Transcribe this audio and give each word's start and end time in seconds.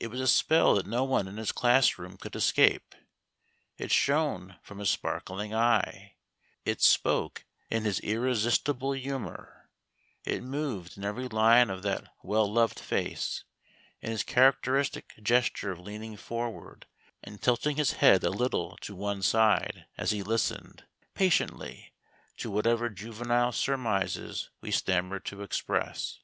It 0.00 0.08
was 0.08 0.20
a 0.20 0.26
spell 0.26 0.74
that 0.74 0.88
no 0.88 1.04
one 1.04 1.28
in 1.28 1.36
his 1.36 1.52
class 1.52 1.96
room 1.96 2.16
could 2.16 2.34
escape. 2.34 2.96
It 3.78 3.92
shone 3.92 4.56
from 4.60 4.80
his 4.80 4.90
sparkling 4.90 5.54
eye; 5.54 6.16
it 6.64 6.82
spoke 6.82 7.44
in 7.70 7.84
his 7.84 8.00
irresistible 8.00 8.90
humour; 8.90 9.70
it 10.24 10.42
moved 10.42 10.96
in 10.96 11.04
every 11.04 11.28
line 11.28 11.70
of 11.70 11.82
that 11.84 12.12
well 12.24 12.52
loved 12.52 12.80
face, 12.80 13.44
in 14.00 14.10
his 14.10 14.24
characteristic 14.24 15.12
gesture 15.22 15.70
of 15.70 15.78
leaning 15.78 16.16
forward 16.16 16.88
and 17.22 17.40
tilting 17.40 17.76
his 17.76 17.92
head 17.92 18.24
a 18.24 18.30
little 18.30 18.76
to 18.78 18.96
one 18.96 19.22
side 19.22 19.86
as 19.96 20.10
he 20.10 20.24
listened, 20.24 20.84
patiently, 21.14 21.92
to 22.38 22.50
whatever 22.50 22.88
juvenile 22.90 23.52
surmises 23.52 24.50
we 24.60 24.72
stammered 24.72 25.24
to 25.26 25.40
express. 25.40 26.18